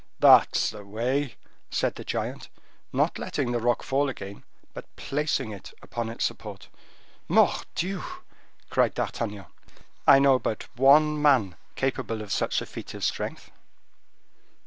[0.17, 1.35] "That's the way,"
[1.69, 2.49] said the giant,
[2.91, 4.43] not letting the rock fall again,
[4.73, 6.69] but placing it upon its support.
[7.29, 8.01] "Mordioux!"
[8.71, 9.45] cried D'Artagnan,
[10.07, 13.51] "I know but one man capable of such a feat of strength."